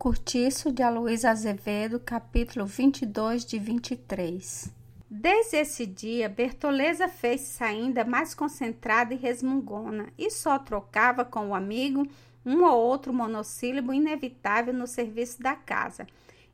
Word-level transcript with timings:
Curtiço 0.00 0.72
de 0.72 0.82
Aloysio 0.82 1.28
Azevedo, 1.28 2.00
capítulo 2.00 2.64
22 2.64 3.44
de 3.44 3.58
23. 3.58 4.72
Desde 5.10 5.58
esse 5.58 5.84
dia, 5.84 6.26
Bertoleza 6.26 7.06
fez-se 7.06 7.62
ainda 7.62 8.02
mais 8.02 8.32
concentrada 8.34 9.12
e 9.12 9.18
resmungona, 9.18 10.06
e 10.16 10.30
só 10.30 10.58
trocava 10.58 11.22
com 11.22 11.48
o 11.48 11.54
amigo 11.54 12.08
um 12.46 12.64
ou 12.64 12.80
outro 12.80 13.12
monossílabo 13.12 13.92
inevitável 13.92 14.72
no 14.72 14.86
serviço 14.86 15.42
da 15.42 15.54
casa. 15.54 16.06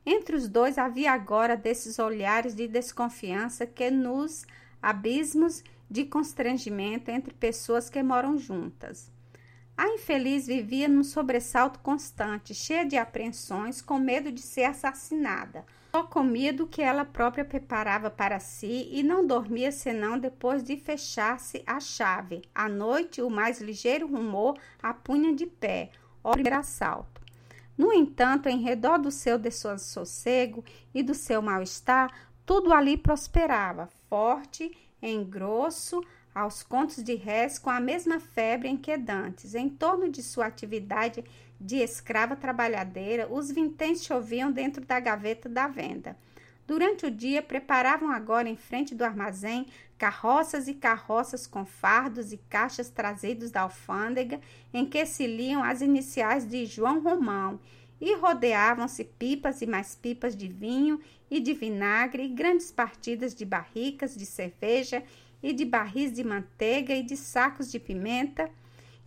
Entre 0.05 0.35
os 0.35 0.49
dois 0.49 0.77
havia 0.77 1.13
agora 1.13 1.57
desses 1.57 2.01
olhares 2.01 2.53
de 2.53 2.67
desconfiança 2.67 3.65
que 3.65 3.93
nos 3.93 4.45
abismos 4.83 5.63
de 5.89 6.05
constrangimento 6.05 7.13
entre 7.13 7.33
pessoas 7.33 7.89
que 7.89 8.03
moram 8.03 8.37
juntas. 8.37 9.15
A 9.77 9.89
infeliz 9.89 10.47
vivia 10.47 10.89
num 10.89 11.05
sobressalto 11.05 11.81
constante, 11.81 12.55
cheia 12.55 12.87
de 12.87 12.97
apreensões, 12.97 13.83
com 13.83 13.99
medo 13.99 14.33
de 14.33 14.41
ser 14.41 14.65
assassinada. 14.65 15.67
Só 15.95 16.03
comia 16.03 16.51
do 16.51 16.67
que 16.67 16.81
ela 16.81 17.05
própria 17.05 17.45
preparava 17.45 18.11
para 18.11 18.41
si 18.41 18.89
e 18.91 19.03
não 19.03 19.27
dormia 19.27 19.71
senão 19.71 20.19
depois 20.19 20.63
de 20.63 20.79
fechar-se 20.79 21.63
a 21.67 21.79
chave. 21.79 22.41
À 22.55 22.71
noite, 22.71 23.21
o 23.21 23.29
mais 23.29 23.61
ligeiro 23.61 24.07
rumor 24.07 24.59
a 24.83 24.95
punha 24.95 25.35
de 25.35 25.47
pé, 25.47 25.91
o 26.25 26.31
primeiro 26.31 26.59
assalto. 26.59 27.21
No 27.77 27.93
entanto, 27.93 28.49
em 28.49 28.63
redor 28.63 28.99
do 28.99 29.11
seu 29.11 29.39
dessossego 29.39 30.65
e 30.95 31.03
do 31.03 31.15
seu 31.15 31.43
mal-estar, 31.43 32.11
tudo 32.47 32.73
ali 32.73 32.97
prosperava, 32.97 33.91
forte, 34.09 34.75
em 35.03 35.23
grosso, 35.23 36.01
aos 36.37 36.63
contos 36.63 37.03
de 37.03 37.15
réis 37.15 37.59
com 37.59 37.71
a 37.71 37.81
mesma 37.81 38.21
febre 38.21 38.69
inquietantes. 38.69 39.55
Em 39.55 39.71
torno 39.71 40.07
de 40.11 40.23
sua 40.23 40.45
atividade 40.45 41.25
de 41.59 41.77
escrava 41.77 42.37
trabalhadeira, 42.37 43.27
os 43.33 43.51
vinténs 43.51 44.05
choviam 44.05 44.53
dentro 44.53 44.85
da 44.85 45.01
gaveta 45.01 45.49
da 45.49 45.67
venda. 45.67 46.15
Durante 46.67 47.07
o 47.07 47.11
dia, 47.11 47.41
preparavam 47.41 48.11
agora 48.11 48.51
em 48.51 48.57
frente 48.57 48.95
do 48.95 49.03
armazém 49.03 49.67
carroças 49.97 50.69
e 50.69 50.75
carroças 50.75 51.47
com 51.47 51.65
fardos 51.65 52.35
e 52.35 52.37
caixas 52.37 52.91
trazidos 52.91 53.51
da 53.51 53.63
alfândega, 53.63 54.39
em 54.75 54.85
que 54.85 55.07
se 55.07 55.27
liam 55.27 55.65
as 55.65 55.81
iniciais 55.81 56.47
de 56.47 56.67
João 56.67 57.01
Romão, 57.01 57.59
e 57.99 58.15
rodeavam-se 58.15 59.05
pipas 59.05 59.63
e 59.63 59.67
mais 59.67 59.95
pipas 59.95 60.37
de 60.37 60.49
vinho 60.49 61.01
e 61.31 61.41
de 61.41 61.55
vinagre, 61.55 62.25
e 62.25 62.29
grandes 62.29 62.71
partidas 62.71 63.35
de 63.35 63.47
barricas 63.47 64.15
de 64.15 64.27
cerveja 64.27 65.03
e 65.43 65.53
de 65.53 65.65
barris 65.65 66.13
de 66.13 66.25
manteiga 66.25 66.95
e 66.95 67.03
de 67.03 67.17
sacos 67.17 67.71
de 67.71 67.79
pimenta, 67.79 68.51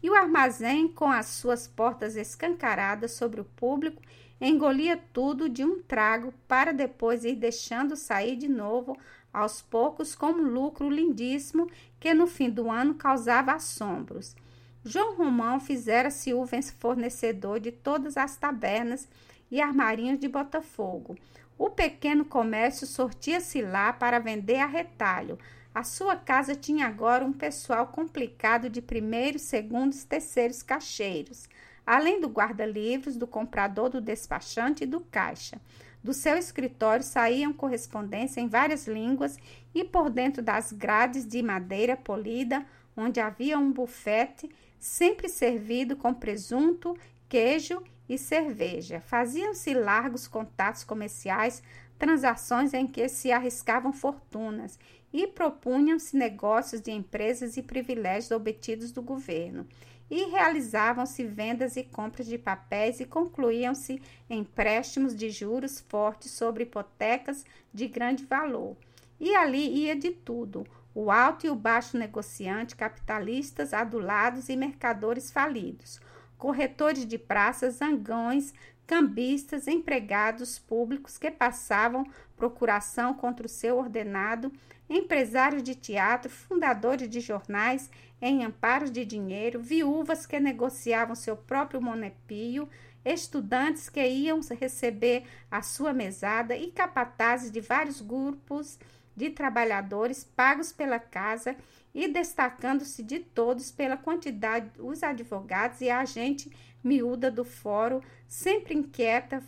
e 0.02 0.10
o 0.10 0.16
armazém, 0.16 0.88
com 0.88 1.10
as 1.10 1.26
suas 1.26 1.68
portas 1.68 2.16
escancaradas 2.16 3.12
sobre 3.12 3.42
o 3.42 3.46
público, 3.46 4.02
engolia 4.40 4.98
tudo 5.12 5.50
de 5.50 5.64
um 5.64 5.82
trago 5.82 6.34
para 6.48 6.72
depois 6.72 7.26
ir 7.26 7.36
deixando 7.36 7.96
sair 7.96 8.38
de 8.38 8.48
novo 8.48 8.98
aos 9.34 9.62
poucos 9.62 10.16
com 10.16 10.28
um 10.28 10.48
lucro 10.54 10.90
lindíssimo 10.90 11.70
que 12.00 12.14
no 12.14 12.26
fim 12.26 12.50
do 12.50 12.72
ano 12.72 12.96
causava 12.96 13.54
assombros. 13.54 14.36
João 14.84 15.16
Romão 15.16 15.60
fizera-se 15.60 16.34
o 16.34 16.48
fornecedor 16.80 17.60
de 17.60 17.72
todas 17.72 18.16
as 18.16 18.38
tabernas 18.38 19.08
e 19.52 19.62
armarinhos 19.62 20.20
de 20.20 20.28
Botafogo. 20.28 21.18
O 21.58 21.70
pequeno 21.70 22.24
comércio 22.24 22.88
sortia-se 22.88 23.62
lá 23.62 23.92
para 23.92 24.20
vender 24.20 24.60
a 24.60 24.66
retalho, 24.66 25.38
a 25.80 25.84
sua 25.84 26.18
casa 26.18 26.56
tinha 26.56 26.88
agora 26.88 27.24
um 27.24 27.32
pessoal 27.32 27.88
complicado 27.88 28.70
de 28.70 28.82
primeiros, 28.82 29.44
segundos, 29.44 30.04
terceiros 30.04 30.62
cacheiros, 30.62 31.48
além 31.86 32.20
do 32.20 32.28
guarda-livros, 32.28 33.16
do 33.16 33.26
comprador, 33.26 33.88
do 33.88 34.02
despachante 34.02 34.84
e 34.84 34.88
do 34.88 35.00
caixa. 35.00 35.58
Do 36.04 36.14
seu 36.14 36.36
escritório 36.36 37.02
saíam 37.02 37.54
correspondência 37.54 38.42
em 38.42 38.50
várias 38.50 38.88
línguas 38.88 39.38
e 39.74 39.86
por 39.86 40.10
dentro 40.10 40.44
das 40.44 40.74
grades 40.74 41.26
de 41.26 41.42
madeira 41.42 41.96
polida, 41.96 42.66
onde 42.96 43.22
havia 43.22 43.58
um 43.58 43.72
bufete, 43.72 44.50
sempre 44.78 45.30
servido 45.30 45.96
com 45.96 46.14
presunto, 46.14 46.94
queijo 47.30 47.82
e 48.10 48.18
cerveja. 48.18 49.00
Faziam-se 49.00 49.74
largos 49.74 50.28
contatos 50.28 50.84
comerciais, 50.84 51.64
transações 51.98 52.74
em 52.74 52.86
que 52.86 53.08
se 53.08 53.32
arriscavam 53.32 53.94
fortunas 53.94 54.78
e 55.12 55.28
propunham-se 55.28 56.16
negócios 56.16 56.82
de 56.82 56.92
empresas 56.92 57.58
e 57.58 57.64
privilégios 57.64 58.32
obtidos 58.32 58.92
do 58.92 59.02
governo, 59.02 59.68
e 60.10 60.26
realizavam-se 60.26 61.24
vendas 61.24 61.76
e 61.76 61.84
compras 61.84 62.28
de 62.28 62.38
papéis 62.38 63.00
e 63.00 63.06
concluíam-se 63.06 64.02
empréstimos 64.30 65.16
de 65.16 65.30
juros 65.30 65.80
fortes 65.88 66.32
sobre 66.32 66.64
hipotecas 66.64 67.46
de 67.72 67.88
grande 67.88 68.26
valor. 68.26 68.76
E 69.20 69.36
ali 69.36 69.84
ia 69.84 69.96
de 69.96 70.10
tudo: 70.10 70.66
o 70.96 71.12
alto 71.12 71.46
e 71.46 71.50
o 71.50 71.56
baixo 71.56 71.98
negociante, 71.98 72.76
capitalistas 72.76 73.74
adulados 73.74 74.50
e 74.50 74.56
mercadores 74.56 75.30
falidos, 75.30 76.00
corretores 76.38 77.06
de 77.06 77.18
praças, 77.20 77.76
zangões, 77.76 78.54
cambistas, 78.88 79.68
empregados 79.68 80.58
públicos 80.58 81.20
que 81.20 81.30
passavam 81.30 82.04
procuração 82.36 83.14
contra 83.14 83.46
o 83.46 83.50
seu 83.50 83.78
ordenado 83.78 84.52
empresários 84.90 85.62
de 85.62 85.76
teatro, 85.76 86.30
fundadores 86.30 87.10
de 87.10 87.20
jornais 87.20 87.90
em 88.22 88.44
amparos 88.44 88.92
de 88.92 89.06
dinheiro, 89.06 89.62
viúvas 89.62 90.26
que 90.26 90.40
negociavam 90.40 91.16
seu 91.16 91.38
próprio 91.38 91.82
monepio, 91.82 92.68
estudantes 93.06 93.90
que 93.90 94.06
iam 94.06 94.42
receber 94.60 95.24
a 95.50 95.62
sua 95.62 95.94
mesada 95.94 96.56
e 96.56 96.72
capatazes 96.72 97.52
de 97.52 97.62
vários 97.62 98.02
grupos 98.02 98.78
de 99.16 99.30
trabalhadores 99.30 100.24
pagos 100.24 100.72
pela 100.72 101.00
casa 101.00 101.56
e 101.94 102.08
destacando-se 102.08 103.04
de 103.04 103.20
todos 103.20 103.72
pela 103.72 103.98
quantidade 103.98 104.70
os 104.80 105.04
advogados 105.04 105.82
e 105.82 105.90
a 105.90 106.06
gente 106.06 106.52
miúda 106.84 107.30
do 107.30 107.44
fórum, 107.44 108.02
sempre 108.28 108.74
inquieta, 108.74 109.44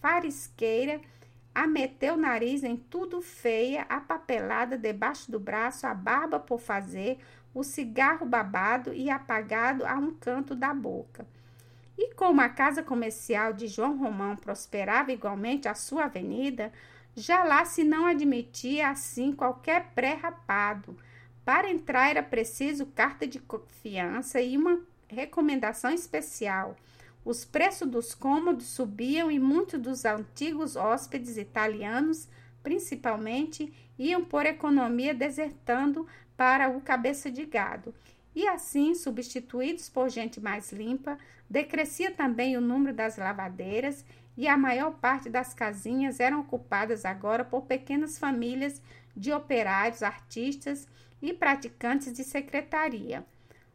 farisqueira, 0.00 1.00
a 1.54 1.66
meteu 1.66 2.14
o 2.14 2.18
nariz 2.18 2.64
em 2.64 2.76
tudo 2.76 3.22
feia, 3.22 3.86
a 3.88 4.00
papelada 4.00 4.76
debaixo 4.76 5.30
do 5.30 5.38
braço, 5.38 5.86
a 5.86 5.94
barba 5.94 6.40
por 6.40 6.58
fazer, 6.58 7.18
o 7.54 7.62
cigarro 7.62 8.26
babado 8.26 8.92
e 8.92 9.08
apagado 9.08 9.86
a 9.86 9.94
um 9.94 10.12
canto 10.12 10.54
da 10.54 10.74
boca. 10.74 11.24
E 11.96 12.12
como 12.14 12.40
a 12.40 12.48
casa 12.48 12.82
comercial 12.82 13.52
de 13.52 13.68
João 13.68 13.96
Romão 13.96 14.34
prosperava 14.34 15.12
igualmente 15.12 15.68
a 15.68 15.74
sua 15.74 16.04
avenida, 16.04 16.72
já 17.14 17.44
lá 17.44 17.64
se 17.64 17.84
não 17.84 18.06
admitia 18.06 18.88
assim 18.88 19.32
qualquer 19.32 19.92
pré-rapado. 19.94 20.98
Para 21.44 21.70
entrar 21.70 22.10
era 22.10 22.22
preciso 22.22 22.86
carta 22.86 23.26
de 23.26 23.38
confiança 23.38 24.40
e 24.40 24.56
uma 24.56 24.80
recomendação 25.08 25.92
especial. 25.92 26.74
Os 27.24 27.44
preços 27.44 27.88
dos 27.88 28.14
cômodos 28.14 28.66
subiam 28.66 29.30
e 29.30 29.38
muitos 29.38 29.80
dos 29.80 30.04
antigos 30.04 30.76
hóspedes 30.76 31.38
italianos, 31.38 32.28
principalmente, 32.62 33.72
iam 33.98 34.22
por 34.22 34.44
economia 34.44 35.14
desertando 35.14 36.06
para 36.36 36.68
o 36.68 36.82
cabeça 36.82 37.30
de 37.30 37.46
gado. 37.46 37.94
E 38.34 38.46
assim, 38.48 38.94
substituídos 38.94 39.88
por 39.88 40.10
gente 40.10 40.38
mais 40.40 40.70
limpa, 40.70 41.16
decrescia 41.48 42.10
também 42.10 42.56
o 42.56 42.60
número 42.60 42.94
das 42.94 43.16
lavadeiras 43.16 44.04
e 44.36 44.46
a 44.48 44.56
maior 44.56 44.92
parte 44.98 45.30
das 45.30 45.54
casinhas 45.54 46.20
eram 46.20 46.40
ocupadas 46.40 47.04
agora 47.04 47.44
por 47.44 47.62
pequenas 47.62 48.18
famílias 48.18 48.82
de 49.16 49.32
operários, 49.32 50.02
artistas 50.02 50.88
e 51.22 51.32
praticantes 51.32 52.12
de 52.12 52.24
secretaria. 52.24 53.24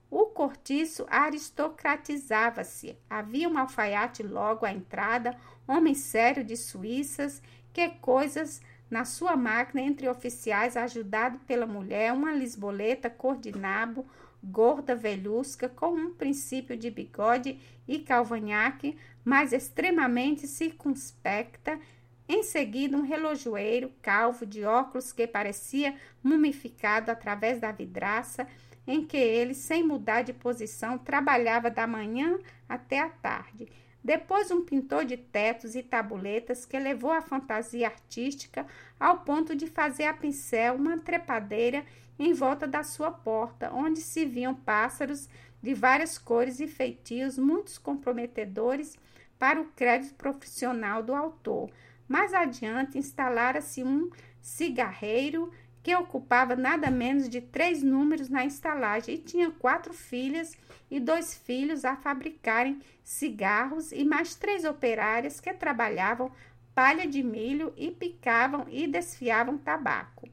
O 0.09 0.25
cortiço 0.25 1.05
aristocratizava-se. 1.07 2.97
Havia 3.09 3.47
um 3.47 3.57
alfaiate 3.57 4.23
logo 4.23 4.65
à 4.65 4.71
entrada, 4.71 5.37
homem 5.67 5.93
sério 5.93 6.44
de 6.44 6.57
Suíças, 6.57 7.41
que 7.71 7.89
coisas 7.89 8.59
na 8.89 9.06
sua 9.06 9.35
máquina 9.35 9.81
entre 9.81 10.09
oficiais, 10.09 10.75
ajudado 10.75 11.38
pela 11.39 11.67
mulher, 11.67 12.11
uma 12.11 12.33
lisboleta 12.33 13.07
cor 13.07 13.38
de 13.38 13.56
nabo, 13.56 14.06
gorda, 14.44 14.95
velhusca, 14.95 15.69
com 15.69 15.94
um 15.94 16.13
princípio 16.13 16.75
de 16.75 16.89
bigode 16.89 17.59
e 17.88 18.00
calvanhaque, 18.00 18.97
mas 19.23 19.53
extremamente 19.53 20.47
circunspecta. 20.47 21.79
Em 22.27 22.41
seguida, 22.41 22.97
um 22.97 23.01
relojoeiro 23.01 23.91
calvo 24.01 24.45
de 24.45 24.63
óculos 24.63 25.12
que 25.12 25.27
parecia 25.27 25.95
mumificado 26.23 27.12
através 27.12 27.59
da 27.59 27.71
vidraça 27.71 28.47
em 28.89 29.06
que 29.06 29.18
ele, 29.18 29.53
sem 29.53 29.83
mudar 29.83 30.24
de 30.24 30.33
posição, 30.33 30.97
trabalhava 30.97 31.69
da 31.69 31.86
manhã 31.86 32.39
até 32.68 33.00
a 33.00 33.07
tarde. 33.07 33.71
Depois, 34.03 34.50
um 34.50 34.65
pintor 34.65 35.06
de 35.06 35.15
tetos 35.15 35.75
e 35.75 35.83
tabuletas 35.83 36.65
que 36.65 36.80
levou 36.80 37.12
a 37.12 37.21
fantasia 37.21 37.86
artística 37.86 38.65
ao 39.00 39.19
ponto 39.19 39.56
de 39.56 39.68
fazer 39.68 40.06
a 40.06 40.13
pincel 40.13 40.74
uma 40.74 40.97
trepadeira 40.97 41.86
em 42.18 42.33
volta 42.33 42.65
da 42.65 42.81
sua 42.81 43.12
porta, 43.12 43.71
onde 43.71 44.01
se 44.01 44.25
viam 44.25 44.56
pássaros 44.56 45.30
de 45.62 45.75
várias 45.75 46.18
cores 46.18 46.59
e 46.59 46.65
feitios, 46.65 47.38
muitos 47.38 47.77
comprometedores 47.77 48.97
para 49.38 49.62
o 49.62 49.65
crédito 49.65 50.15
profissional 50.15 51.03
do 51.03 51.13
autor. 51.13 51.69
Mais 52.07 52.33
adiante, 52.33 52.97
instalara-se 52.97 53.83
um 53.83 54.09
cigarreiro 54.41 55.51
que 55.81 55.95
ocupava 55.95 56.55
nada 56.55 56.91
menos 56.91 57.29
de 57.29 57.41
três 57.41 57.81
números 57.81 58.29
na 58.29 58.45
estalagem 58.45 59.15
e 59.15 59.17
tinha 59.17 59.51
quatro 59.51 59.93
filhas 59.93 60.57
e 60.91 60.99
dois 60.99 61.35
filhos 61.35 61.85
a 61.85 61.95
fabricarem 61.95 62.81
cigarros 63.03 63.91
e 63.91 64.03
mais 64.03 64.35
três 64.35 64.65
operárias 64.65 65.39
que 65.39 65.53
trabalhavam 65.53 66.31
palha 66.75 67.07
de 67.07 67.21
milho 67.23 67.73
e 67.75 67.91
picavam 67.91 68.65
e 68.69 68.87
desfiavam 68.87 69.57
tabaco. 69.57 70.27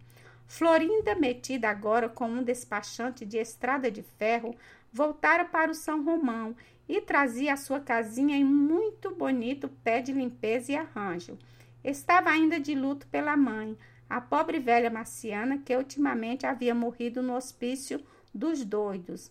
Florinda, 0.47 1.15
metida 1.15 1.69
agora 1.69 2.09
como 2.09 2.39
um 2.39 2.43
despachante 2.43 3.25
de 3.25 3.37
estrada 3.37 3.91
de 3.91 4.03
ferro, 4.03 4.55
voltara 4.93 5.45
para 5.45 5.71
o 5.71 5.75
São 5.75 6.05
Romão 6.05 6.55
e 6.89 7.01
trazia 7.01 7.53
a 7.53 7.57
sua 7.57 7.81
casinha 7.81 8.37
em 8.37 8.45
muito 8.45 9.13
bonito 9.15 9.69
pé 9.83 10.01
de 10.01 10.13
limpeza 10.13 10.73
e 10.73 10.77
arranjo. 10.77 11.37
Estava 11.83 12.31
ainda 12.31 12.61
de 12.61 12.75
luto 12.75 13.07
pela 13.09 13.37
mãe, 13.37 13.77
a 14.09 14.21
pobre 14.21 14.59
velha 14.59 14.91
Marciana, 14.91 15.59
que 15.59 15.77
ultimamente 15.77 16.47
havia 16.47 16.75
morrido 16.75 17.23
no 17.23 17.35
hospício 17.35 18.01
dos 18.35 18.65
doidos. 18.65 19.31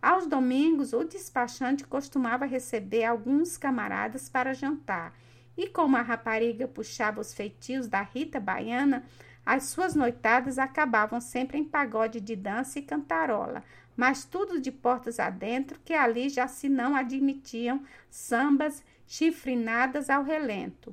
Aos 0.00 0.26
domingos, 0.26 0.92
o 0.92 1.04
despachante 1.04 1.84
costumava 1.84 2.44
receber 2.44 3.04
alguns 3.04 3.56
camaradas 3.56 4.28
para 4.28 4.54
jantar, 4.54 5.14
e 5.56 5.68
como 5.68 5.96
a 5.96 6.02
rapariga 6.02 6.68
puxava 6.68 7.20
os 7.20 7.32
feitios 7.32 7.88
da 7.88 8.02
Rita 8.02 8.38
Baiana, 8.38 9.04
as 9.44 9.64
suas 9.64 9.94
noitadas 9.94 10.58
acabavam 10.58 11.20
sempre 11.20 11.56
em 11.56 11.64
pagode 11.64 12.20
de 12.20 12.34
dança 12.34 12.78
e 12.78 12.82
cantarola, 12.82 13.62
mas 13.96 14.24
tudo 14.24 14.60
de 14.60 14.70
portas 14.70 15.18
adentro, 15.18 15.80
que 15.84 15.94
ali 15.94 16.28
já 16.28 16.46
se 16.46 16.68
não 16.68 16.94
admitiam 16.94 17.82
sambas 18.10 18.84
chifrinadas 19.06 20.10
ao 20.10 20.22
relento. 20.22 20.92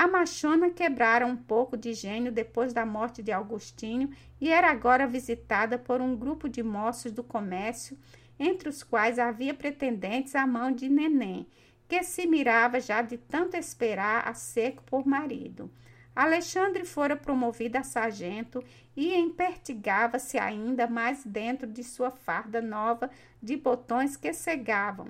A 0.00 0.08
machona 0.08 0.70
quebrara 0.70 1.26
um 1.26 1.36
pouco 1.36 1.76
de 1.76 1.92
gênio 1.92 2.32
depois 2.32 2.72
da 2.72 2.86
morte 2.86 3.22
de 3.22 3.30
Augustinho 3.32 4.08
e 4.40 4.48
era 4.48 4.70
agora 4.70 5.06
visitada 5.06 5.78
por 5.78 6.00
um 6.00 6.16
grupo 6.16 6.48
de 6.48 6.62
moços 6.62 7.12
do 7.12 7.22
comércio, 7.22 7.98
entre 8.38 8.66
os 8.70 8.82
quais 8.82 9.18
havia 9.18 9.52
pretendentes 9.52 10.34
à 10.34 10.46
mão 10.46 10.72
de 10.72 10.88
Neném, 10.88 11.46
que 11.86 12.02
se 12.02 12.26
mirava 12.26 12.80
já 12.80 13.02
de 13.02 13.18
tanto 13.18 13.58
esperar 13.58 14.26
a 14.26 14.32
seco 14.32 14.82
por 14.84 15.06
marido. 15.06 15.70
Alexandre 16.16 16.86
fora 16.86 17.14
promovido 17.14 17.76
a 17.76 17.82
sargento 17.82 18.64
e 18.96 19.14
empertigava-se 19.14 20.38
ainda 20.38 20.86
mais 20.86 21.26
dentro 21.26 21.66
de 21.66 21.84
sua 21.84 22.10
farda 22.10 22.62
nova 22.62 23.10
de 23.42 23.54
botões 23.54 24.16
que 24.16 24.32
cegavam. 24.32 25.08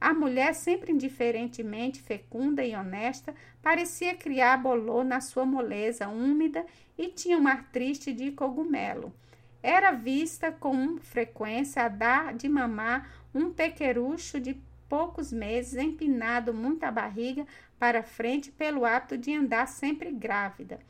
A 0.00 0.14
mulher, 0.14 0.54
sempre 0.54 0.92
indiferentemente 0.92 2.00
fecunda 2.00 2.64
e 2.64 2.74
honesta, 2.74 3.34
parecia 3.60 4.14
criar 4.14 4.56
bolô 4.56 5.04
na 5.04 5.20
sua 5.20 5.44
moleza 5.44 6.08
úmida 6.08 6.64
e 6.96 7.08
tinha 7.08 7.36
um 7.36 7.46
ar 7.46 7.64
triste 7.70 8.10
de 8.10 8.32
cogumelo. 8.32 9.12
Era 9.62 9.92
vista 9.92 10.50
com 10.50 10.96
frequência 10.98 11.82
a 11.82 11.88
dar 11.88 12.32
de 12.32 12.48
mamar 12.48 13.12
um 13.34 13.52
pequerucho 13.52 14.40
de 14.40 14.58
poucos 14.88 15.30
meses, 15.30 15.76
empinado 15.76 16.54
muito 16.54 16.82
a 16.84 16.90
barriga 16.90 17.46
para 17.78 18.02
frente 18.02 18.50
pelo 18.50 18.86
hábito 18.86 19.18
de 19.18 19.34
andar 19.34 19.68
sempre 19.68 20.10
grávida. 20.10 20.80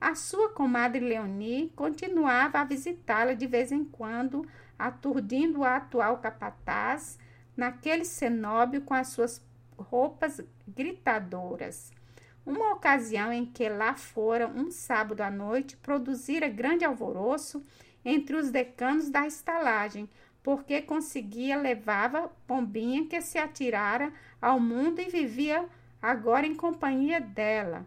A 0.00 0.14
sua 0.14 0.50
comadre 0.50 1.00
Leonie 1.00 1.72
continuava 1.74 2.60
a 2.60 2.64
visitá-la 2.64 3.34
de 3.34 3.46
vez 3.46 3.72
em 3.72 3.84
quando, 3.84 4.46
aturdindo 4.78 5.60
o 5.60 5.64
atual 5.64 6.18
capataz 6.18 7.18
naquele 7.56 8.04
cenóbio 8.04 8.82
com 8.82 8.94
as 8.94 9.08
suas 9.08 9.44
roupas 9.76 10.40
gritadoras. 10.66 11.92
Uma 12.44 12.72
ocasião 12.72 13.32
em 13.32 13.46
que 13.46 13.68
lá 13.68 13.94
fora, 13.94 14.48
um 14.48 14.70
sábado 14.70 15.20
à 15.20 15.30
noite, 15.30 15.76
produzira 15.76 16.48
grande 16.48 16.84
alvoroço 16.84 17.64
entre 18.04 18.34
os 18.34 18.50
decanos 18.50 19.08
da 19.08 19.26
estalagem, 19.26 20.08
porque 20.42 20.82
conseguia 20.82 21.56
levava 21.56 22.32
Pombinha 22.46 23.06
que 23.06 23.20
se 23.20 23.38
atirara 23.38 24.12
ao 24.40 24.58
mundo 24.58 25.00
e 25.00 25.08
vivia 25.08 25.68
agora 26.00 26.46
em 26.46 26.54
companhia 26.54 27.20
dela. 27.20 27.86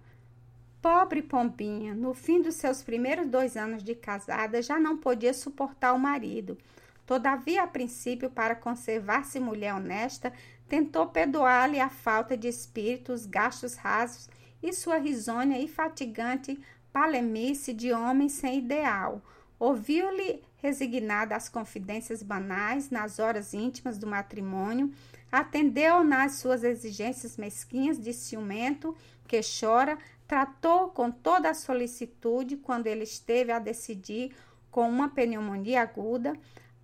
Pobre 0.81 1.21
Pombinha, 1.21 1.93
no 1.93 2.13
fim 2.13 2.41
dos 2.41 2.55
seus 2.55 2.81
primeiros 2.81 3.27
dois 3.27 3.57
anos 3.57 3.83
de 3.83 3.93
casada, 3.93 4.61
já 4.61 4.79
não 4.79 4.95
podia 4.95 5.33
suportar 5.33 5.93
o 5.93 5.99
marido. 5.99 6.57
Todavia, 7.05 7.63
a 7.63 7.67
princípio, 7.67 8.29
para 8.29 8.55
conservar-se 8.55 9.39
mulher 9.39 9.73
honesta, 9.73 10.33
tentou 10.67 11.07
perdoar-lhe 11.07 11.79
a 11.79 11.89
falta 11.89 12.35
de 12.35 12.47
espírito, 12.47 13.13
os 13.13 13.25
gastos 13.25 13.75
rasos 13.75 14.29
e 14.61 14.73
sua 14.73 14.97
risonha 14.97 15.59
e 15.59 15.67
fatigante 15.67 16.59
palemice 16.91 17.73
de 17.73 17.91
homem 17.91 18.29
sem 18.29 18.57
ideal. 18.57 19.21
Ouviu-lhe 19.59 20.41
resignada 20.57 21.35
às 21.35 21.47
confidências 21.47 22.23
banais 22.23 22.89
nas 22.89 23.19
horas 23.19 23.53
íntimas 23.53 23.97
do 23.97 24.07
matrimônio, 24.07 24.91
atendeu 25.31 26.03
nas 26.03 26.35
suas 26.35 26.63
exigências 26.63 27.37
mesquinhas 27.37 27.99
de 27.99 28.13
ciumento 28.13 28.95
que 29.27 29.41
chora, 29.41 29.97
tratou 30.27 30.89
com 30.89 31.11
toda 31.11 31.49
a 31.49 31.53
solicitude 31.53 32.57
quando 32.57 32.87
ele 32.87 33.03
esteve 33.03 33.51
a 33.51 33.59
decidir 33.59 34.35
com 34.71 34.89
uma 34.89 35.09
pneumonia 35.09 35.81
aguda, 35.81 36.33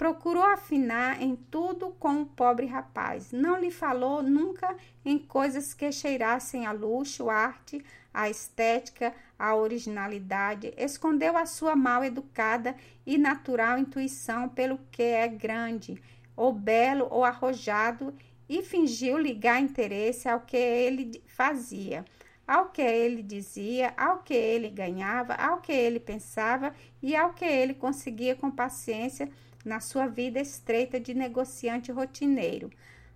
Procurou 0.02 0.42
afinar 0.42 1.22
em 1.22 1.36
tudo 1.36 1.92
com 2.00 2.24
o 2.24 2.26
pobre 2.26 2.66
rapaz. 2.66 3.32
Não 3.32 3.60
lhe 3.60 3.70
falou 3.70 4.24
nunca 4.24 4.76
em 5.06 5.20
coisas 5.20 5.76
que 5.76 5.92
cheirassem 5.92 6.66
a 6.66 6.72
luxo, 6.72 7.30
arte, 7.30 7.86
a 8.12 8.28
estética, 8.28 9.14
a 9.38 9.54
originalidade. 9.56 10.74
Escondeu 10.76 11.38
a 11.38 11.46
sua 11.46 11.76
mal 11.76 12.04
educada 12.04 12.76
e 13.06 13.16
natural 13.16 13.78
intuição 13.78 14.50
pelo 14.50 14.80
que 14.92 15.04
é 15.04 15.28
grande, 15.28 16.02
ou 16.36 16.52
belo, 16.52 17.08
ou 17.12 17.24
arrojado, 17.24 18.12
e 18.50 18.64
fingiu 18.64 19.20
ligar 19.20 19.62
interesse 19.62 20.28
ao 20.28 20.40
que 20.40 20.58
ele 20.58 21.24
fazia 21.28 22.04
ao 22.48 22.66
que 22.66 22.82
ele 22.82 23.24
dizia, 23.24 23.94
ao 23.96 24.24
que 24.24 24.34
ele 24.34 24.70
ganhava, 24.70 25.36
ao 25.36 25.62
que 25.62 25.72
ele 25.72 26.02
pensava 26.02 26.74
e 27.02 27.16
ao 27.16 27.32
que 27.32 27.46
ele 27.46 27.74
conseguia 27.74 28.36
com 28.36 28.52
paciência 28.52 29.30
na 29.66 29.80
sua 29.80 30.08
vida 30.08 30.40
estreita 30.40 31.00
de 31.00 31.14
negociante 31.14 31.92
rotineiro. 31.92 32.70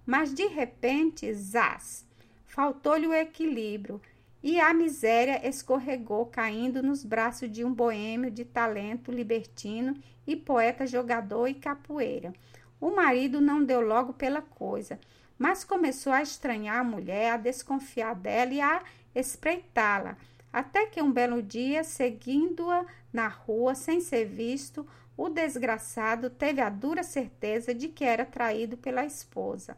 Mas 0.05 0.33
de 0.33 0.47
repente, 0.47 1.33
zás, 1.33 2.05
faltou-lhe 2.45 3.07
o 3.07 3.13
equilíbrio 3.13 4.01
e 4.43 4.59
a 4.59 4.73
miséria 4.73 5.47
escorregou, 5.47 6.27
caindo 6.27 6.83
nos 6.83 7.03
braços 7.03 7.51
de 7.51 7.65
um 7.65 7.73
boêmio 7.73 8.29
de 8.29 8.45
talento 8.45 9.11
libertino 9.11 9.95
e 10.27 10.35
poeta 10.35 10.85
jogador 10.85 11.47
e 11.47 11.55
capoeira. 11.55 12.31
O 12.79 12.91
marido 12.91 13.41
não 13.41 13.63
deu 13.63 13.81
logo 13.81 14.13
pela 14.13 14.43
coisa, 14.43 14.99
mas 15.37 15.63
começou 15.63 16.13
a 16.13 16.21
estranhar 16.21 16.79
a 16.79 16.83
mulher, 16.83 17.31
a 17.31 17.37
desconfiar 17.37 18.13
dela 18.13 18.53
e 18.53 18.61
a 18.61 18.83
espreitá-la, 19.15 20.15
até 20.53 20.85
que 20.85 21.01
um 21.01 21.11
belo 21.11 21.41
dia, 21.41 21.83
seguindo-a 21.83 22.85
na 23.11 23.27
rua 23.27 23.73
sem 23.73 23.99
ser 23.99 24.25
visto, 24.25 24.85
o 25.17 25.29
desgraçado 25.29 26.29
teve 26.29 26.61
a 26.61 26.69
dura 26.69 27.03
certeza 27.03 27.73
de 27.73 27.87
que 27.87 28.03
era 28.03 28.25
traído 28.25 28.77
pela 28.77 29.05
esposa. 29.05 29.77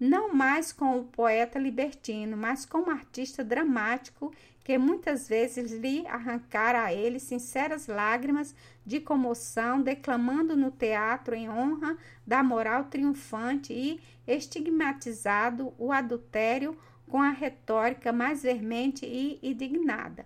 Não 0.00 0.34
mais 0.34 0.72
com 0.72 0.98
o 0.98 1.04
poeta 1.04 1.58
libertino, 1.58 2.36
mas 2.36 2.66
com 2.66 2.78
um 2.78 2.90
artista 2.90 3.44
dramático 3.44 4.32
que 4.64 4.78
muitas 4.78 5.28
vezes 5.28 5.72
lhe 5.72 6.06
arrancara 6.06 6.84
a 6.84 6.92
ele 6.92 7.18
sinceras 7.18 7.86
lágrimas 7.86 8.54
de 8.84 9.00
comoção, 9.00 9.80
declamando 9.80 10.56
no 10.56 10.70
teatro 10.70 11.34
em 11.34 11.48
honra 11.48 11.96
da 12.26 12.42
moral 12.42 12.84
triunfante 12.84 13.72
e 13.72 14.00
estigmatizado 14.26 15.72
o 15.78 15.92
adultério 15.92 16.76
com 17.08 17.20
a 17.20 17.30
retórica 17.30 18.12
mais 18.12 18.42
vermente 18.42 19.04
e 19.04 19.38
indignada. 19.42 20.24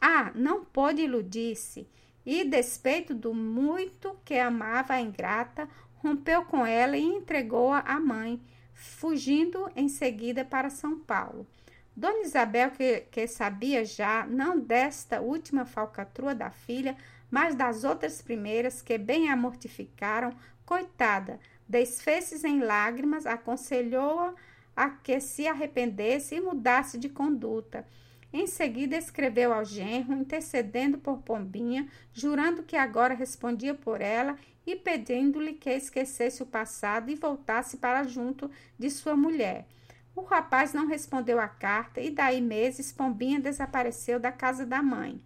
Ah, 0.00 0.32
não 0.34 0.64
pôde 0.64 1.02
iludir-se 1.02 1.86
e, 2.24 2.44
despeito 2.44 3.14
do 3.14 3.34
muito 3.34 4.16
que 4.24 4.38
amava 4.38 4.94
a 4.94 5.00
ingrata, 5.00 5.68
rompeu 5.96 6.44
com 6.44 6.64
ela 6.64 6.96
e 6.96 7.02
entregou-a 7.02 7.80
à 7.80 7.98
mãe, 7.98 8.40
fugindo 8.74 9.70
em 9.76 9.88
seguida 9.88 10.44
para 10.44 10.70
São 10.70 10.98
Paulo. 10.98 11.46
Dona 11.94 12.20
Isabel, 12.20 12.70
que, 12.70 13.00
que 13.10 13.26
sabia 13.26 13.84
já, 13.84 14.26
não 14.26 14.58
desta 14.58 15.20
última 15.20 15.66
falcatrua 15.66 16.34
da 16.34 16.50
filha, 16.50 16.96
mas 17.30 17.54
das 17.54 17.84
outras 17.84 18.22
primeiras 18.22 18.80
que 18.80 18.96
bem 18.96 19.30
a 19.30 19.36
mortificaram, 19.36 20.34
coitada, 20.64 21.38
desfez-se 21.68 22.46
em 22.46 22.60
lágrimas, 22.60 23.26
aconselhou-a 23.26 24.34
a 24.74 24.90
que 24.90 25.20
se 25.20 25.46
arrependesse 25.46 26.36
e 26.36 26.40
mudasse 26.40 26.98
de 26.98 27.08
conduta. 27.08 27.86
Em 28.32 28.46
seguida, 28.46 28.96
escreveu 28.96 29.52
ao 29.52 29.64
genro, 29.64 30.14
intercedendo 30.14 30.98
por 30.98 31.18
Pombinha, 31.18 31.88
jurando 32.12 32.62
que 32.62 32.76
agora 32.76 33.14
respondia 33.14 33.74
por 33.74 34.00
ela 34.00 34.36
e 34.64 34.76
pedindo-lhe 34.76 35.54
que 35.54 35.70
esquecesse 35.70 36.42
o 36.42 36.46
passado 36.46 37.10
e 37.10 37.16
voltasse 37.16 37.78
para 37.78 38.04
junto 38.04 38.50
de 38.78 38.88
sua 38.88 39.16
mulher. 39.16 39.66
O 40.14 40.22
rapaz 40.22 40.72
não 40.72 40.86
respondeu 40.86 41.40
à 41.40 41.48
carta 41.48 42.00
e 42.00 42.10
daí 42.10 42.40
meses 42.40 42.92
Pombinha 42.92 43.40
desapareceu 43.40 44.20
da 44.20 44.30
casa 44.30 44.64
da 44.64 44.82
mãe. 44.82 45.20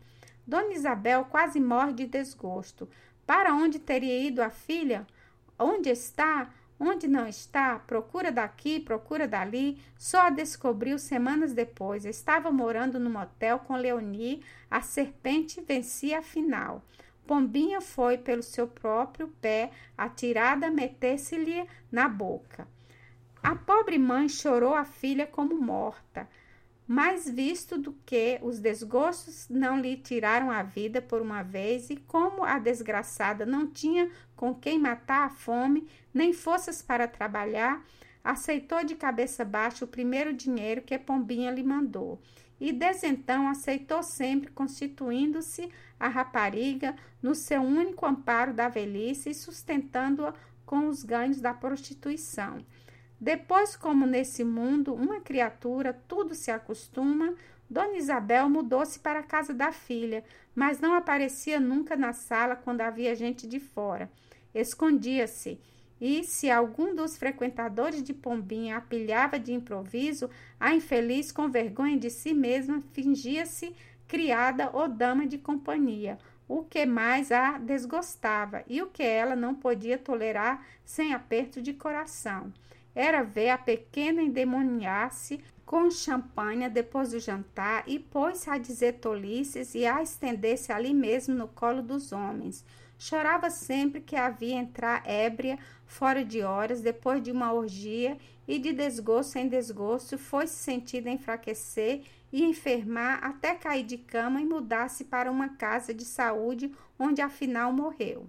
Dona 0.46 0.72
Isabel 0.72 1.24
quase 1.24 1.60
morre 1.60 1.92
de 1.92 2.06
desgosto. 2.06 2.88
Para 3.26 3.54
onde 3.54 3.78
teria 3.78 4.18
ido 4.20 4.42
a 4.42 4.50
filha? 4.50 5.06
Onde 5.58 5.88
está? 5.88 6.50
Onde 6.78 7.06
não 7.06 7.26
está? 7.26 7.78
Procura 7.78 8.32
daqui, 8.32 8.80
procura 8.80 9.28
dali. 9.28 9.80
Só 9.96 10.22
a 10.22 10.30
descobriu 10.30 10.98
semanas 10.98 11.52
depois. 11.52 12.04
Estava 12.04 12.50
morando 12.50 12.98
no 12.98 13.08
motel 13.08 13.60
com 13.60 13.76
Leonie. 13.76 14.42
A 14.70 14.80
serpente 14.80 15.60
vencia 15.60 16.18
afinal. 16.18 16.82
Pombinha 17.26 17.80
foi 17.80 18.18
pelo 18.18 18.42
seu 18.42 18.66
próprio 18.66 19.28
pé, 19.40 19.70
atirada, 19.96 20.70
meter-se-lhe 20.70 21.66
na 21.90 22.08
boca. 22.08 22.68
A 23.42 23.54
pobre 23.54 23.98
mãe 23.98 24.28
chorou 24.28 24.74
a 24.74 24.84
filha 24.84 25.26
como 25.26 25.56
morta. 25.56 26.28
Mais 26.86 27.28
visto 27.28 27.78
do 27.78 27.94
que 28.04 28.38
os 28.42 28.58
desgostos 28.58 29.48
não 29.48 29.80
lhe 29.80 29.96
tiraram 29.96 30.50
a 30.50 30.62
vida 30.62 31.00
por 31.00 31.22
uma 31.22 31.42
vez, 31.42 31.88
e 31.88 31.96
como 31.96 32.44
a 32.44 32.58
desgraçada 32.58 33.46
não 33.46 33.66
tinha 33.66 34.10
com 34.36 34.54
quem 34.54 34.78
matar 34.78 35.26
a 35.26 35.30
fome, 35.30 35.88
nem 36.12 36.32
forças 36.32 36.82
para 36.82 37.08
trabalhar, 37.08 37.82
aceitou 38.22 38.84
de 38.84 38.94
cabeça 38.94 39.44
baixa 39.44 39.84
o 39.84 39.88
primeiro 39.88 40.32
dinheiro 40.32 40.82
que 40.82 40.98
Pombinha 40.98 41.50
lhe 41.50 41.62
mandou. 41.62 42.20
E 42.60 42.72
desde 42.72 43.06
então 43.06 43.48
aceitou 43.48 44.02
sempre, 44.02 44.50
constituindo-se 44.50 45.70
a 45.98 46.08
rapariga 46.08 46.94
no 47.22 47.34
seu 47.34 47.62
único 47.62 48.06
amparo 48.06 48.52
da 48.52 48.68
velhice 48.68 49.30
e 49.30 49.34
sustentando-a 49.34 50.34
com 50.64 50.88
os 50.88 51.02
ganhos 51.02 51.40
da 51.40 51.52
prostituição. 51.52 52.64
Depois, 53.20 53.76
como 53.76 54.06
nesse 54.06 54.44
mundo 54.44 54.94
uma 54.94 55.20
criatura 55.20 55.98
tudo 56.06 56.34
se 56.34 56.50
acostuma, 56.50 57.34
Dona 57.68 57.96
Isabel 57.96 58.48
mudou-se 58.48 58.98
para 58.98 59.20
a 59.20 59.22
casa 59.22 59.54
da 59.54 59.72
filha, 59.72 60.24
mas 60.54 60.80
não 60.80 60.94
aparecia 60.94 61.58
nunca 61.58 61.96
na 61.96 62.12
sala 62.12 62.56
quando 62.56 62.82
havia 62.82 63.14
gente 63.14 63.46
de 63.46 63.58
fora. 63.58 64.10
Escondia-se, 64.54 65.58
e 66.00 66.22
se 66.24 66.50
algum 66.50 66.94
dos 66.94 67.16
frequentadores 67.16 68.02
de 68.02 68.12
Pombinha 68.12 68.76
a 68.76 68.80
pilhava 68.80 69.38
de 69.38 69.52
improviso, 69.52 70.28
a 70.60 70.74
infeliz, 70.74 71.32
com 71.32 71.48
vergonha 71.48 71.96
de 71.96 72.10
si 72.10 72.34
mesma, 72.34 72.82
fingia-se 72.92 73.74
criada 74.06 74.70
ou 74.72 74.86
dama 74.86 75.26
de 75.26 75.38
companhia, 75.38 76.18
o 76.46 76.62
que 76.62 76.84
mais 76.84 77.32
a 77.32 77.56
desgostava 77.58 78.62
e 78.68 78.82
o 78.82 78.88
que 78.88 79.02
ela 79.02 79.34
não 79.34 79.54
podia 79.54 79.96
tolerar 79.96 80.64
sem 80.84 81.14
aperto 81.14 81.62
de 81.62 81.72
coração 81.72 82.52
era 82.94 83.22
ver 83.22 83.50
a 83.50 83.58
pequena 83.58 84.22
endemoniar-se 84.22 85.40
com 85.64 85.90
champanhe 85.90 86.68
depois 86.68 87.10
do 87.10 87.18
jantar 87.18 87.84
e 87.86 87.98
pôs-se 87.98 88.48
a 88.50 88.58
dizer 88.58 88.94
tolices 88.94 89.74
e 89.74 89.86
a 89.86 90.02
estender-se 90.02 90.72
ali 90.72 90.94
mesmo 90.94 91.34
no 91.34 91.48
colo 91.48 91.82
dos 91.82 92.12
homens. 92.12 92.64
Chorava 92.98 93.50
sempre 93.50 94.00
que 94.00 94.14
havia 94.14 94.54
entrar 94.54 95.02
ébria, 95.06 95.58
fora 95.86 96.24
de 96.24 96.42
horas, 96.42 96.80
depois 96.80 97.22
de 97.22 97.32
uma 97.32 97.52
orgia, 97.52 98.16
e 98.46 98.58
de 98.58 98.72
desgosto 98.72 99.36
em 99.36 99.48
desgosto 99.48 100.18
foi-se 100.18 100.54
sentida 100.54 101.10
enfraquecer 101.10 102.02
e 102.32 102.44
enfermar 102.44 103.24
até 103.24 103.54
cair 103.54 103.84
de 103.84 103.96
cama 103.96 104.40
e 104.40 104.44
mudar-se 104.44 105.04
para 105.04 105.30
uma 105.30 105.50
casa 105.50 105.94
de 105.94 106.04
saúde, 106.04 106.70
onde 106.98 107.22
afinal 107.22 107.72
morreu. 107.72 108.26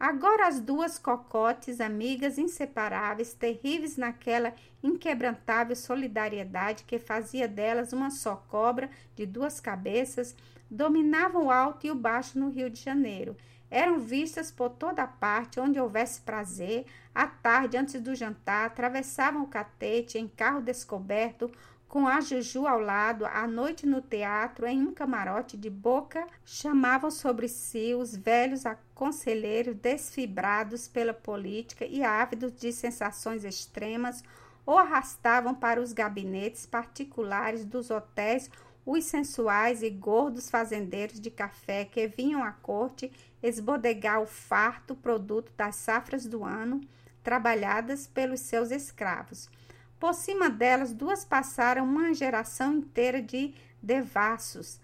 Agora 0.00 0.48
as 0.48 0.58
duas 0.58 0.98
cocotes, 0.98 1.78
amigas 1.78 2.38
inseparáveis, 2.38 3.34
terríveis 3.34 3.98
naquela 3.98 4.54
inquebrantável 4.82 5.76
solidariedade 5.76 6.84
que 6.84 6.98
fazia 6.98 7.46
delas 7.46 7.92
uma 7.92 8.10
só 8.10 8.34
cobra 8.34 8.88
de 9.14 9.26
duas 9.26 9.60
cabeças, 9.60 10.34
dominavam 10.70 11.44
o 11.44 11.50
alto 11.50 11.86
e 11.86 11.90
o 11.90 11.94
baixo 11.94 12.38
no 12.38 12.48
Rio 12.48 12.70
de 12.70 12.80
Janeiro. 12.80 13.36
Eram 13.70 14.00
vistas 14.00 14.50
por 14.50 14.70
toda 14.70 15.06
parte 15.06 15.60
onde 15.60 15.78
houvesse 15.78 16.22
prazer. 16.22 16.86
À 17.14 17.26
tarde, 17.26 17.76
antes 17.76 18.00
do 18.00 18.14
jantar, 18.14 18.68
atravessavam 18.68 19.42
o 19.42 19.48
catete 19.48 20.16
em 20.16 20.26
carro 20.26 20.62
descoberto, 20.62 21.52
com 21.90 22.06
a 22.06 22.20
Juju 22.20 22.68
ao 22.68 22.78
lado, 22.78 23.26
à 23.26 23.48
noite 23.48 23.84
no 23.84 24.00
teatro, 24.00 24.64
em 24.64 24.80
um 24.80 24.94
camarote 24.94 25.56
de 25.56 25.68
boca, 25.68 26.24
chamavam 26.44 27.10
sobre 27.10 27.48
si 27.48 27.96
os 27.96 28.14
velhos 28.14 28.62
conselheiros 28.94 29.74
desfibrados 29.74 30.86
pela 30.86 31.12
política 31.12 31.84
e 31.84 32.04
ávidos 32.04 32.52
de 32.52 32.72
sensações 32.72 33.44
extremas, 33.44 34.22
ou 34.64 34.78
arrastavam 34.78 35.52
para 35.52 35.80
os 35.80 35.92
gabinetes 35.92 36.64
particulares 36.64 37.64
dos 37.64 37.90
hotéis 37.90 38.48
os 38.86 39.04
sensuais 39.04 39.82
e 39.82 39.90
gordos 39.90 40.48
fazendeiros 40.48 41.18
de 41.18 41.28
café 41.28 41.84
que 41.84 42.06
vinham 42.06 42.44
à 42.44 42.52
corte 42.52 43.10
esbodegar 43.42 44.22
o 44.22 44.26
farto 44.26 44.94
produto 44.94 45.52
das 45.56 45.74
safras 45.74 46.24
do 46.24 46.44
ano, 46.44 46.80
trabalhadas 47.20 48.06
pelos 48.06 48.38
seus 48.38 48.70
escravos. 48.70 49.50
Por 50.00 50.14
cima 50.14 50.48
delas, 50.48 50.94
duas 50.94 51.26
passaram 51.26 51.84
uma 51.84 52.14
geração 52.14 52.72
inteira 52.78 53.20
de 53.20 53.52
devassos. 53.82 54.80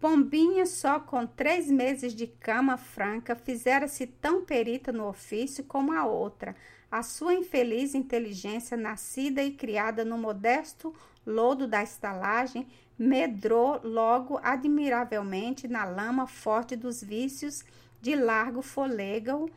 Pombinha, 0.00 0.64
só 0.64 0.98
com 0.98 1.26
três 1.26 1.70
meses 1.70 2.14
de 2.14 2.26
cama 2.26 2.78
franca, 2.78 3.36
fizera-se 3.36 4.06
tão 4.06 4.42
perita 4.42 4.90
no 4.90 5.06
ofício 5.06 5.62
como 5.64 5.92
a 5.92 6.06
outra. 6.06 6.56
A 6.90 7.02
sua 7.02 7.34
infeliz 7.34 7.94
inteligência, 7.94 8.78
nascida 8.78 9.42
e 9.42 9.52
criada 9.52 10.06
no 10.06 10.16
modesto 10.16 10.94
lodo 11.26 11.68
da 11.68 11.82
estalagem, 11.82 12.66
medrou 12.98 13.78
logo 13.84 14.40
admiravelmente 14.42 15.68
na 15.68 15.84
lama 15.84 16.26
forte 16.26 16.74
dos 16.74 17.02
vícios 17.02 17.62
de 18.00 18.16
largo 18.16 18.62
folêgago 18.62 19.50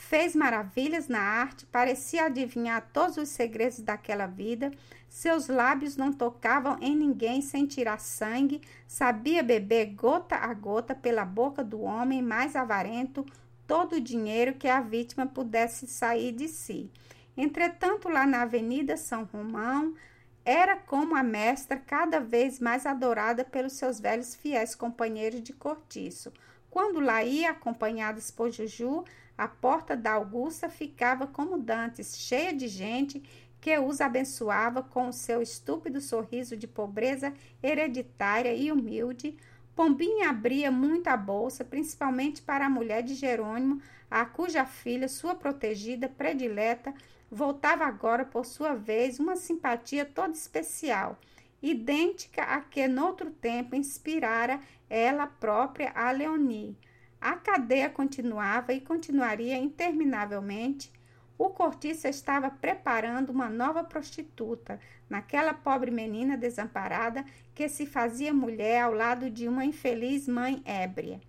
fez 0.00 0.34
maravilhas 0.34 1.08
na 1.08 1.20
arte, 1.20 1.66
parecia 1.66 2.24
adivinhar 2.24 2.88
todos 2.92 3.18
os 3.18 3.28
segredos 3.28 3.80
daquela 3.80 4.26
vida. 4.26 4.72
Seus 5.08 5.46
lábios 5.46 5.96
não 5.96 6.10
tocavam 6.10 6.78
em 6.80 6.96
ninguém 6.96 7.42
sem 7.42 7.66
tirar 7.66 8.00
sangue, 8.00 8.62
sabia 8.88 9.42
beber 9.42 9.94
gota 9.94 10.36
a 10.36 10.54
gota 10.54 10.94
pela 10.94 11.24
boca 11.24 11.62
do 11.62 11.82
homem 11.82 12.22
mais 12.22 12.56
avarento 12.56 13.26
todo 13.66 13.96
o 13.96 14.00
dinheiro 14.00 14.54
que 14.54 14.66
a 14.66 14.80
vítima 14.80 15.26
pudesse 15.26 15.86
sair 15.86 16.32
de 16.32 16.48
si. 16.48 16.90
Entretanto, 17.36 18.08
lá 18.08 18.26
na 18.26 18.42
Avenida 18.42 18.96
São 18.96 19.24
Romão, 19.24 19.94
era 20.44 20.76
como 20.76 21.14
a 21.14 21.22
mestra 21.22 21.76
cada 21.76 22.18
vez 22.18 22.58
mais 22.58 22.86
adorada 22.86 23.44
pelos 23.44 23.74
seus 23.74 24.00
velhos 24.00 24.34
fiéis 24.34 24.74
companheiros 24.74 25.42
de 25.42 25.52
cortiço. 25.52 26.32
Quando 26.70 27.00
lá 27.00 27.22
ia, 27.22 27.50
acompanhadas 27.50 28.30
por 28.30 28.50
Juju, 28.50 29.04
a 29.40 29.48
porta 29.48 29.96
da 29.96 30.12
Augusta 30.12 30.68
ficava 30.68 31.26
como 31.26 31.56
dantes, 31.56 32.14
cheia 32.18 32.52
de 32.52 32.68
gente 32.68 33.22
que 33.58 33.78
os 33.78 33.98
abençoava 33.98 34.82
com 34.82 35.08
o 35.08 35.14
seu 35.14 35.40
estúpido 35.40 35.98
sorriso 35.98 36.58
de 36.58 36.66
pobreza 36.66 37.32
hereditária 37.62 38.52
e 38.52 38.70
humilde. 38.70 39.38
Pombinha 39.74 40.28
abria 40.28 40.70
muito 40.70 41.08
a 41.08 41.16
bolsa, 41.16 41.64
principalmente 41.64 42.42
para 42.42 42.66
a 42.66 42.68
mulher 42.68 43.02
de 43.02 43.14
Jerônimo, 43.14 43.80
a 44.10 44.26
cuja 44.26 44.66
filha, 44.66 45.08
sua 45.08 45.34
protegida 45.34 46.06
predileta, 46.06 46.92
voltava 47.30 47.86
agora 47.86 48.26
por 48.26 48.44
sua 48.44 48.74
vez 48.74 49.18
uma 49.18 49.36
simpatia 49.36 50.04
toda 50.04 50.34
especial, 50.34 51.18
idêntica 51.62 52.42
à 52.42 52.60
que 52.60 52.86
noutro 52.86 53.30
tempo 53.30 53.74
inspirara 53.74 54.60
ela 54.90 55.26
própria 55.26 55.92
a 55.94 56.10
Leonie. 56.10 56.76
A 57.20 57.34
cadeia 57.36 57.90
continuava 57.90 58.72
e 58.72 58.80
continuaria 58.80 59.58
interminavelmente. 59.58 60.90
O 61.36 61.50
cortiço 61.50 62.08
estava 62.08 62.50
preparando 62.50 63.30
uma 63.30 63.48
nova 63.48 63.84
prostituta, 63.84 64.80
naquela 65.08 65.52
pobre 65.52 65.90
menina 65.90 66.36
desamparada 66.36 67.24
que 67.54 67.68
se 67.68 67.84
fazia 67.84 68.32
mulher 68.32 68.82
ao 68.82 68.94
lado 68.94 69.28
de 69.30 69.46
uma 69.46 69.64
infeliz 69.64 70.26
mãe 70.26 70.62
ébria. 70.64 71.20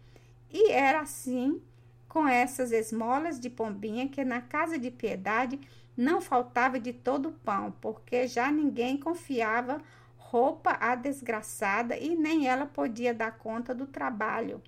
E 0.50 0.72
era 0.72 1.02
assim, 1.02 1.62
com 2.08 2.28
essas 2.28 2.72
esmolas 2.72 3.40
de 3.40 3.50
pombinha, 3.50 4.08
que 4.08 4.24
na 4.24 4.42
casa 4.42 4.78
de 4.78 4.92
piedade 4.92 5.60
não 5.96 6.22
faltava 6.22 6.80
de 6.80 6.94
todo 6.94 7.34
pão, 7.44 7.74
porque 7.82 8.28
já 8.28 8.52
ninguém 8.52 8.98
confiava 8.98 9.82
roupa 10.18 10.78
à 10.80 10.96
desgraçada 10.96 11.98
e 11.98 12.16
nem 12.16 12.48
ela 12.48 12.66
podia 12.66 13.14
dar 13.14 13.38
conta 13.38 13.76
do 13.76 13.86
trabalho. 13.86 14.62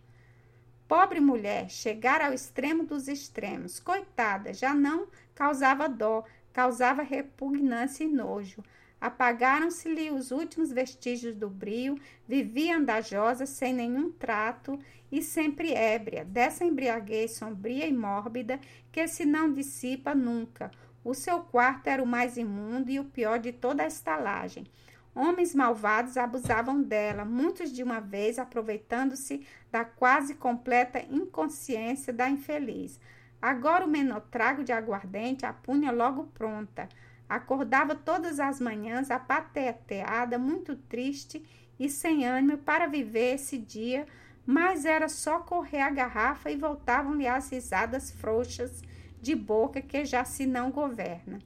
Pobre 0.93 1.19
mulher, 1.19 1.71
chegar 1.71 2.21
ao 2.21 2.33
extremo 2.33 2.83
dos 2.83 3.07
extremos. 3.07 3.79
Coitada, 3.79 4.53
já 4.53 4.75
não 4.75 5.07
causava 5.33 5.89
dó, 5.89 6.23
causava 6.53 7.01
repugnância 7.01 8.03
e 8.03 8.07
nojo. 8.07 8.63
Apagaram-se-lhe 9.01 10.11
os 10.11 10.29
últimos 10.29 10.71
vestígios 10.71 11.35
do 11.35 11.49
brio, 11.49 11.97
vivia 12.27 12.77
andajosa, 12.77 13.47
sem 13.47 13.73
nenhum 13.73 14.11
trato 14.11 14.77
e 15.11 15.23
sempre 15.23 15.73
ébria, 15.73 16.23
dessa 16.23 16.63
embriaguez 16.63 17.31
sombria 17.31 17.87
e 17.87 17.91
mórbida 17.91 18.59
que 18.91 19.07
se 19.07 19.25
não 19.25 19.51
dissipa 19.51 20.13
nunca. 20.13 20.69
O 21.03 21.15
seu 21.15 21.39
quarto 21.39 21.87
era 21.87 22.03
o 22.03 22.05
mais 22.05 22.37
imundo 22.37 22.91
e 22.91 22.99
o 22.99 23.05
pior 23.05 23.39
de 23.39 23.51
toda 23.51 23.81
a 23.81 23.87
estalagem. 23.87 24.67
Homens 25.15 25.53
malvados 25.53 26.17
abusavam 26.17 26.81
dela, 26.81 27.23
muitos 27.23 27.71
de 27.71 27.83
uma 27.83 27.99
vez 27.99 28.39
aproveitando-se 28.39 29.45
da 29.71 29.85
quase 29.85 30.33
completa 30.33 30.99
inconsciência 31.09 32.11
da 32.11 32.27
infeliz. 32.27 32.99
Agora 33.39 33.85
o 33.85 33.89
menor 33.89 34.21
trago 34.31 34.63
de 34.63 34.71
aguardente 34.71 35.45
a 35.45 35.53
punha 35.53 35.91
logo 35.91 36.25
pronta. 36.33 36.89
Acordava 37.29 37.93
todas 37.93 38.39
as 38.39 38.59
manhãs 38.59 39.11
apateteada, 39.11 40.39
muito 40.39 40.75
triste 40.75 41.45
e 41.79 41.89
sem 41.89 42.25
ânimo 42.25 42.57
para 42.57 42.87
viver 42.87 43.35
esse 43.35 43.57
dia, 43.57 44.07
mas 44.45 44.83
era 44.85 45.07
só 45.07 45.39
correr 45.39 45.81
a 45.81 45.89
garrafa 45.89 46.49
e 46.49 46.57
voltavam-lhe 46.57 47.27
as 47.27 47.51
risadas 47.51 48.11
frouxas 48.11 48.81
de 49.21 49.35
boca 49.35 49.81
que 49.81 50.05
já 50.05 50.25
se 50.25 50.45
não 50.45 50.71
governa. 50.71 51.39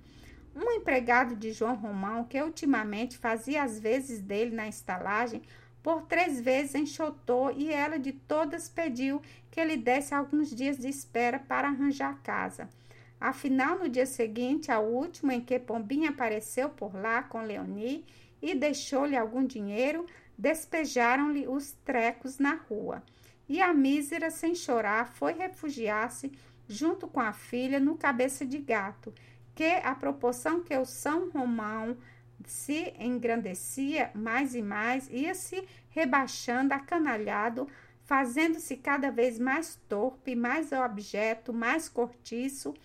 Um 0.60 0.72
empregado 0.72 1.36
de 1.36 1.52
João 1.52 1.76
Romão, 1.76 2.24
que 2.24 2.42
ultimamente 2.42 3.16
fazia 3.16 3.62
as 3.62 3.80
vezes 3.80 4.20
dele 4.20 4.56
na 4.56 4.68
estalagem, 4.68 5.44
por 5.84 6.02
três 6.02 6.42
vezes 6.42 6.74
enxotou 6.74 7.52
e 7.52 7.72
ela 7.72 8.00
de 8.00 8.12
todas 8.12 8.68
pediu 8.68 9.22
que 9.52 9.60
ele 9.60 9.78
desse 9.78 10.16
alguns 10.16 10.50
dias 10.50 10.80
de 10.80 10.90
espera 10.90 11.38
para 11.38 11.68
arranjar 11.68 12.24
casa. 12.24 12.68
Afinal, 13.22 13.78
no 13.78 13.88
dia 13.88 14.08
seguinte, 14.08 14.72
ao 14.72 14.84
último 14.84 15.32
em 15.32 15.42
que 15.42 15.60
Pombinha 15.60 16.10
apareceu 16.10 16.70
por 16.70 16.96
lá 16.96 17.22
com 17.22 17.44
Leoni 17.44 18.04
e 18.42 18.56
deixou-lhe 18.56 19.16
algum 19.16 19.46
dinheiro, 19.46 20.08
despejaram-lhe 20.36 21.48
os 21.48 21.74
trecos 21.86 22.40
na 22.40 22.56
rua. 22.56 23.04
E 23.48 23.62
a 23.62 23.72
mísera, 23.76 24.32
sem 24.32 24.56
chorar, 24.56 25.08
foi 25.08 25.34
refugiar-se 25.34 26.32
junto 26.68 27.08
com 27.08 27.20
a 27.20 27.32
filha 27.32 27.80
no 27.80 27.96
cabeça 27.96 28.44
de 28.44 28.58
gato 28.58 29.14
que 29.58 29.82
a 29.84 29.96
proporção 29.96 30.62
que 30.62 30.78
o 30.78 30.86
São 30.86 31.32
Romão 31.32 31.98
se 32.46 32.94
engrandecia 33.00 34.12
mais 34.14 34.54
e 34.54 34.62
mais, 34.62 35.10
ia 35.10 35.34
se 35.34 35.68
rebaixando, 35.90 36.76
acanalhado, 36.76 37.68
fazendo-se 38.04 38.78
cada 38.78 39.10
vez 39.10 39.40
mais 39.40 39.76
torpe, 39.90 40.36
mais 40.36 40.72
objeto, 40.72 41.52
mais 41.52 41.90
cortiço, 41.90 42.76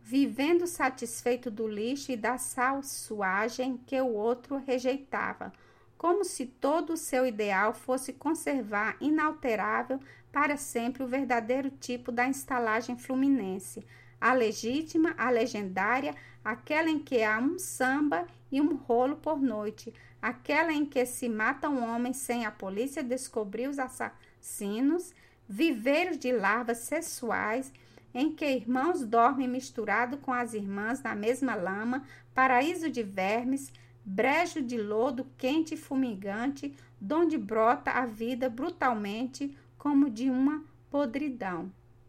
vivendo 0.00 0.66
satisfeito 0.66 1.52
do 1.52 1.68
lixo 1.68 2.10
e 2.10 2.16
da 2.16 2.36
salsuagem 2.36 3.76
que 3.86 4.00
o 4.00 4.12
outro 4.12 4.56
rejeitava, 4.56 5.52
como 5.96 6.24
se 6.24 6.46
todo 6.46 6.94
o 6.94 6.96
seu 6.96 7.24
ideal 7.24 7.72
fosse 7.72 8.12
conservar 8.12 8.96
inalterável 9.00 10.00
para 10.32 10.56
sempre 10.56 11.04
o 11.04 11.06
verdadeiro 11.06 11.70
tipo 11.70 12.10
da 12.10 12.28
estalagem 12.28 12.98
fluminense, 12.98 13.86
a 14.22 14.32
legítima, 14.32 15.16
a 15.18 15.30
legendária, 15.30 16.14
aquela 16.44 16.88
em 16.88 17.00
que 17.00 17.24
há 17.24 17.40
um 17.40 17.58
samba 17.58 18.24
e 18.52 18.60
um 18.60 18.76
rolo 18.76 19.16
por 19.16 19.42
noite, 19.42 19.92
aquela 20.22 20.72
em 20.72 20.86
que 20.86 21.04
se 21.04 21.28
mata 21.28 21.68
um 21.68 21.84
homem 21.84 22.12
sem 22.12 22.46
a 22.46 22.50
polícia 22.52 23.02
descobrir 23.02 23.66
os 23.66 23.80
assassinos, 23.80 25.12
viveiros 25.48 26.16
de 26.16 26.30
larvas 26.30 26.78
sexuais, 26.78 27.72
em 28.14 28.32
que 28.32 28.46
irmãos 28.46 29.04
dormem 29.04 29.48
misturados 29.48 30.20
com 30.20 30.32
as 30.32 30.54
irmãs 30.54 31.02
na 31.02 31.16
mesma 31.16 31.56
lama, 31.56 32.04
paraíso 32.32 32.88
de 32.88 33.02
vermes, 33.02 33.72
brejo 34.04 34.62
de 34.62 34.78
lodo 34.80 35.26
quente 35.36 35.74
e 35.74 35.76
fumigante, 35.76 36.72
donde 37.00 37.36
brota 37.36 37.90
a 37.90 38.06
vida 38.06 38.48
brutalmente 38.48 39.58
como 39.76 40.08
de 40.08 40.30
uma 40.30 40.62
podridão. 40.88 41.72